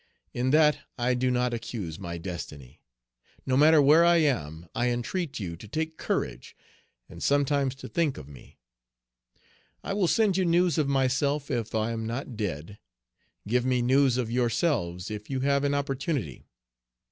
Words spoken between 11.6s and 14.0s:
I am not dead; give me